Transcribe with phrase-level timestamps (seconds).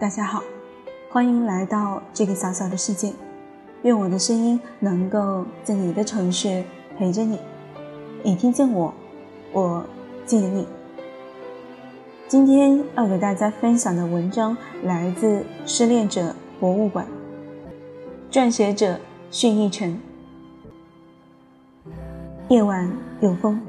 [0.00, 0.42] 大家好，
[1.08, 3.12] 欢迎来到这个小小的世界。
[3.82, 6.64] 愿我的声音能够在你的城市
[6.98, 7.38] 陪着你。
[8.24, 8.92] 你听见我，
[9.52, 9.86] 我
[10.26, 10.66] 记得你。
[12.26, 17.06] 今天要给大家分享的文章来自《失恋者博物馆》，
[18.34, 18.98] 撰写者
[19.30, 20.00] 训一晨。
[22.48, 23.60] 夜晚有风，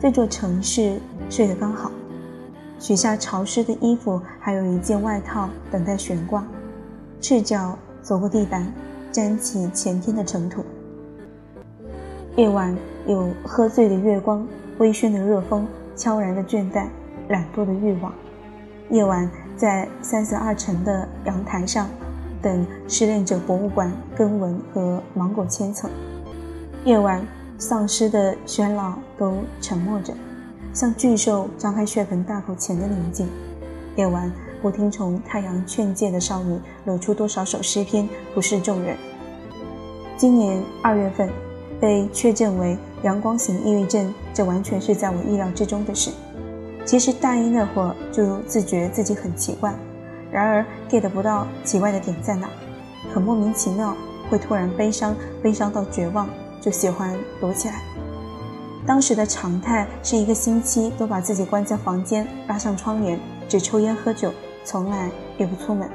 [0.00, 0.98] 这座城市
[1.28, 1.92] 睡得刚好，
[2.78, 6.46] 取下潮湿的衣服，还有一件外套等待悬挂，
[7.20, 8.72] 赤脚走过地板，
[9.10, 10.64] 沾起前天的尘土。
[12.36, 14.46] 夜晚有喝醉的月光，
[14.78, 16.86] 微醺的热风，悄然的倦怠。
[17.28, 18.10] 懒惰的欲望。
[18.88, 21.86] 夜晚在三十二层的阳台上，
[22.40, 25.90] 等失恋者博物馆根纹和芒果千层。
[26.86, 27.22] 夜晚，
[27.58, 30.14] 丧尸的喧闹都沉默着，
[30.78, 33.28] 像巨兽张开血盆大口前的宁静。
[33.96, 38.96] 夜晚，不听从太阳劝诫的少女，露出多少首诗篇，不是众人。
[40.16, 41.28] 今年二月份，
[41.80, 46.12] 被确诊为阳光型抑郁症，这完全是在我意料之中的事。
[46.84, 49.74] 其实大一那会儿就自觉自己很奇怪，
[50.30, 52.48] 然而 get 不到奇怪的点在哪，
[53.12, 53.96] 很莫名其妙，
[54.30, 55.12] 会突然悲伤，
[55.42, 56.28] 悲伤到绝望，
[56.60, 57.82] 就喜欢躲起来。
[58.88, 64.32] 当时的常态是一个星期都把自己关在房间，拉上窗帘，只抽烟喝酒，
[64.64, 65.86] 从来也不出门。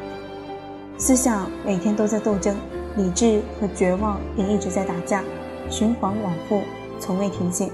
[0.96, 2.56] 思想每天都在斗争，
[2.96, 5.24] 理智和绝望也一直在打架，
[5.72, 6.62] 循环往复，
[7.00, 7.68] 从未停歇。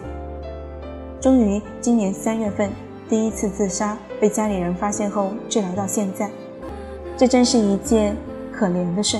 [1.20, 2.72] 终于今年三月份。
[3.10, 6.30] 第一次自杀被家里人发现后治疗到现在，
[7.18, 8.16] 这真是一件
[8.54, 9.20] 可怜的事。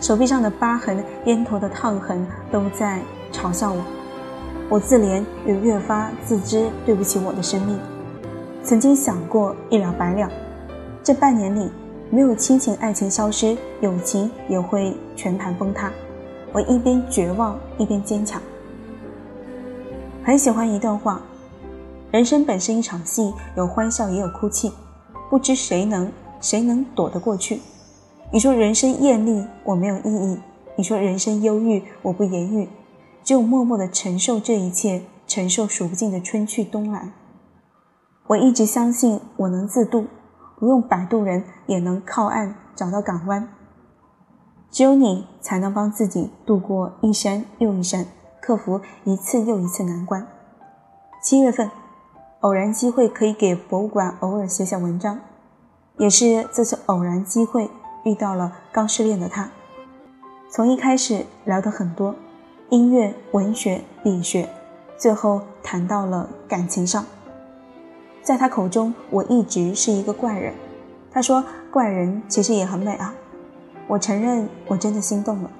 [0.00, 3.00] 手臂上的疤痕、烟头的烫痕都在
[3.30, 3.84] 嘲笑我。
[4.72, 7.78] 我自怜也越发自知对不起我的生命。
[8.64, 10.26] 曾经想过一了百了，
[11.04, 11.70] 这半年里
[12.08, 15.92] 没有亲情、爱情消失，友情也会全盘崩塌。
[16.54, 18.40] 我一边绝望一边坚强。
[20.24, 21.20] 很喜欢一段话。
[22.10, 24.72] 人生本是一场戏，有欢笑也有哭泣，
[25.28, 27.60] 不知谁能谁能躲得过去。
[28.30, 30.38] 你说人生艳丽，我没有意义；
[30.76, 32.66] 你说人生忧郁，我不言语，
[33.22, 37.12] 只有默默的承受这一切，承受数不尽的春去冬来。
[38.28, 40.06] 我一直相信我能自渡，
[40.58, 43.48] 不用摆渡人也能靠岸找到港湾。
[44.70, 48.06] 只有你才能帮自己度过一山又一山，
[48.40, 50.26] 克服一次又一次难关。
[51.22, 51.70] 七月份。
[52.42, 55.20] 偶然机会可以给博物馆偶尔写写文章，
[55.96, 57.70] 也是这次偶然机会
[58.02, 59.48] 遇到了刚失恋的他。
[60.50, 62.16] 从一开始聊得很多，
[62.72, 64.48] 音乐、文学、理学，
[64.96, 67.04] 最后谈到了感情上。
[68.22, 70.54] 在他口中，我一直是一个怪人。
[71.10, 73.14] 他说，怪人其实也很美啊。
[73.86, 75.50] 我承认，我真的心动了，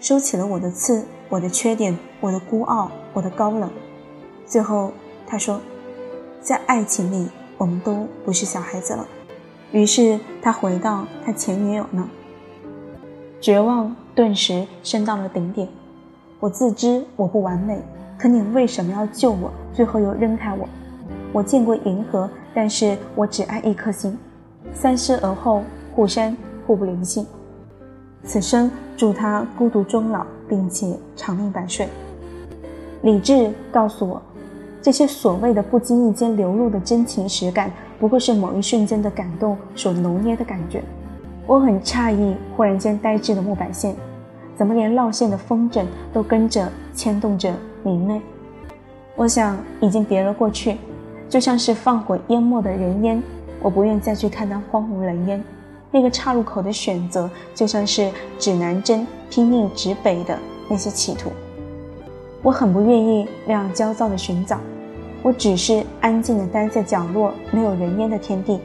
[0.00, 3.70] 收起了我的刺，我的缺点，我的孤傲，我的高冷。
[4.44, 4.90] 最后，
[5.28, 5.60] 他说。
[6.40, 9.06] 在爱情里，我们都不是小孩子了。
[9.70, 12.06] 于是他回到他前女友那，
[13.40, 15.68] 绝望顿时升到了顶点。
[16.44, 17.80] 我自知我不完美，
[18.18, 19.50] 可你为什么要救我？
[19.72, 20.68] 最后又扔开我。
[21.32, 24.14] 我见过银河，但是我只爱一颗星。
[24.74, 25.62] 三思而后，
[25.94, 27.26] 互删，互不联系。
[28.24, 31.88] 此生祝他孤独终老，并且长命百岁。
[33.00, 34.20] 理智告诉我。
[34.82, 40.84] 这些所谓的不经意间流露的真情实感，不过是某一瞬间的感动所浓捏的感觉。
[41.46, 43.96] 我很诧异，忽然间呆滞的木板线，
[44.56, 47.52] 怎么连绕线的风筝都跟着牵动着
[47.82, 48.20] 明媚？
[49.16, 50.76] 我想已经别了过去，
[51.28, 53.22] 就像是放火淹没的人烟。
[53.60, 55.42] 我不愿再去看那荒无人烟，
[55.90, 61.30] 那个岔路口的选择，就像是指南针拼命指北的那些企图。
[62.42, 64.60] 我很不愿意那样焦躁的寻找。
[65.22, 68.60] 我只是安静的待在角落，没有人烟的天地，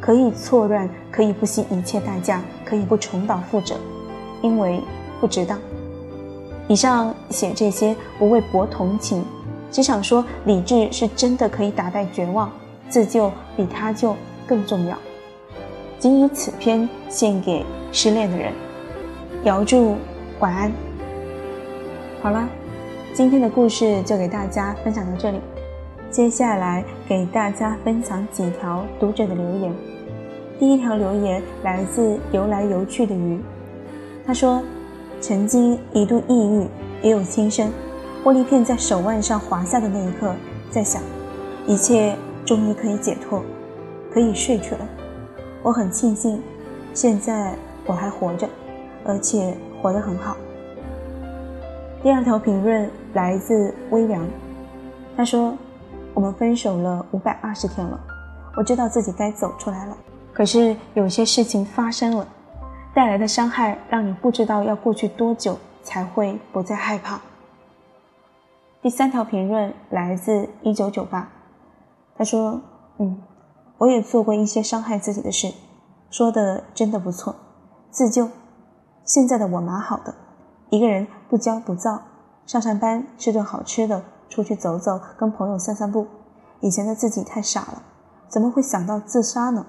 [0.00, 3.74] 可以错乱，可以不惜一切代价，可以不重蹈覆辙，
[4.40, 4.80] 因为
[5.20, 5.58] 不值当。
[6.68, 9.24] 以上写这些不为博同情，
[9.70, 12.50] 只想说理智是真的可以打败绝望，
[12.88, 14.96] 自救比他救更重要。
[15.98, 18.52] 仅以此篇献给失恋的人，
[19.44, 19.96] 遥祝
[20.38, 20.72] 晚安。
[22.22, 22.48] 好了，
[23.12, 25.40] 今天的故事就给大家分享到这里。
[26.10, 29.74] 接下来给大家分享几条读者的留言。
[30.58, 33.40] 第一条留言来自游来游去的鱼，
[34.26, 34.62] 他说
[35.20, 36.66] ：“曾经一度抑郁，
[37.02, 37.70] 也有轻生。
[38.24, 40.34] 玻璃片在手腕上滑下的那一刻，
[40.70, 41.02] 在想，
[41.66, 43.42] 一切终于可以解脱，
[44.12, 44.88] 可以睡去了。
[45.62, 46.42] 我很庆幸，
[46.92, 47.54] 现在
[47.86, 48.48] 我还活着，
[49.04, 50.36] 而且活得很好。
[52.02, 54.26] 第二条评论来自微凉，
[55.16, 55.54] 他说
[56.14, 58.00] ：“我们分手了五百二十天了，
[58.56, 59.96] 我知道自己该走出来了，
[60.32, 62.26] 可是有些事情发生了，
[62.94, 67.20] 带来的伤害让你不知道要过去多久才会不再害怕。”
[68.82, 71.28] 第三条评论来自一九九八，
[72.16, 72.60] 他说
[72.98, 73.22] ：“嗯，
[73.78, 75.52] 我也做过一些伤害自己的事，
[76.10, 77.34] 说的真的不错，
[77.90, 78.28] 自救。
[79.04, 80.14] 现在的我蛮好的，
[80.70, 82.00] 一个人不骄不躁，
[82.46, 86.06] 上上班吃顿好吃的，出去走走，跟朋友散散步。
[86.60, 87.82] 以前的自己太傻了，
[88.28, 89.66] 怎么会想到自杀呢？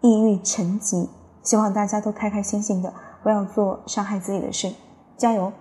[0.00, 1.08] 抑郁成疾，
[1.44, 2.92] 希望大家都开开心心的，
[3.22, 4.72] 不要做伤害自己的事，
[5.16, 5.52] 加油。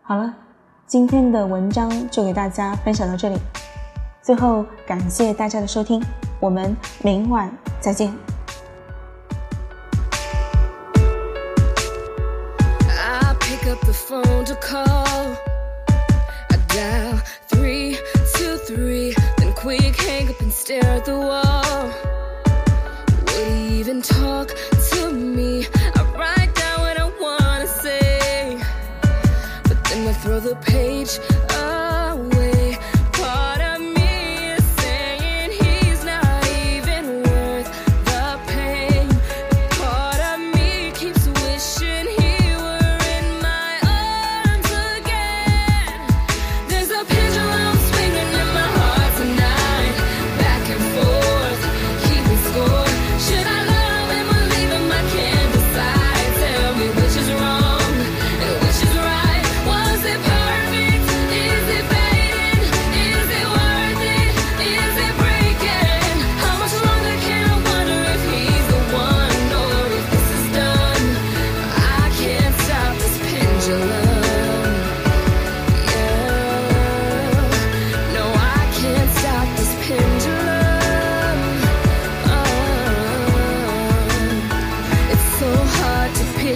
[0.00, 0.32] 好了。”
[0.86, 3.38] 今天的文章就给大家分享到这里，
[4.22, 6.00] 最后感谢大家的收听，
[6.38, 7.50] 我们明晚
[7.80, 8.14] 再见。
[30.40, 31.53] the page.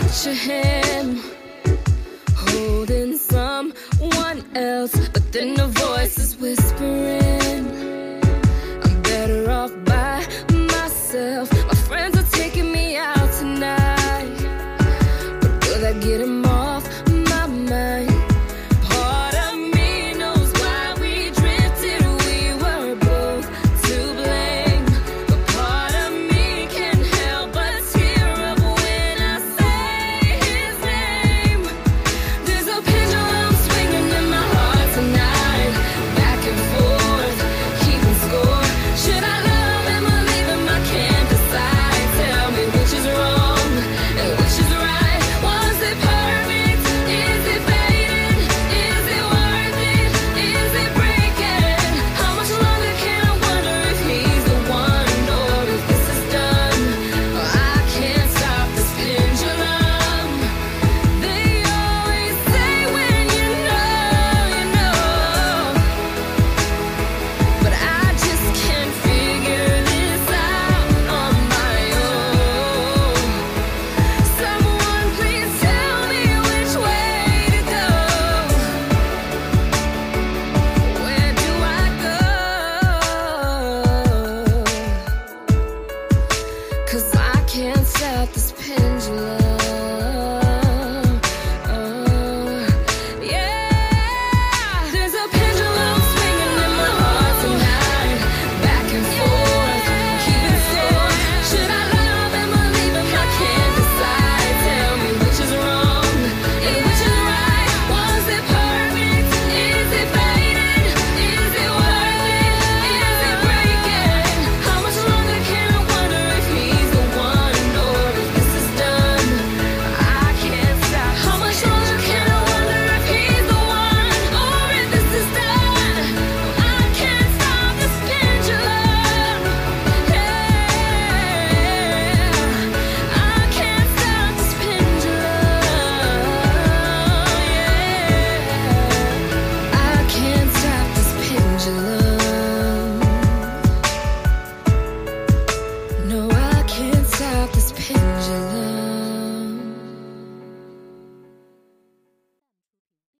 [0.09, 1.21] Picture him
[2.35, 7.28] holding someone else, but then a voice is whispering,